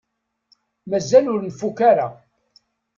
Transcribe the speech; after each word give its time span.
Mazal 0.89 1.25
ur 1.33 1.41
nfukk 1.43 1.79
ara. 1.91 2.07